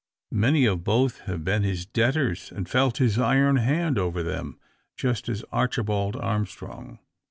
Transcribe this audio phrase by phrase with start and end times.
[0.33, 4.57] Many of both have been his debtors, and felt his iron hand over them,
[4.97, 6.97] just as Archibald Armstrong.